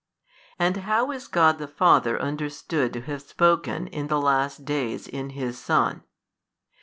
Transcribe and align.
And 0.57 0.77
how 0.77 1.11
is 1.11 1.27
God 1.27 1.59
the 1.59 1.67
Father 1.67 2.19
understood 2.19 2.91
to 2.93 3.01
have 3.01 3.21
spoken 3.21 3.85
in 3.85 4.07
the 4.07 4.19
last 4.19 4.65
days 4.65 5.07
in 5.07 5.29
His 5.29 5.59
Son? 5.59 6.01